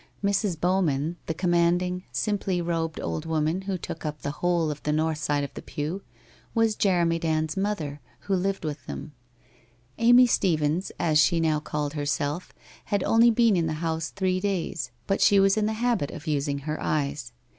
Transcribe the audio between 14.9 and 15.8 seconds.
but she was in the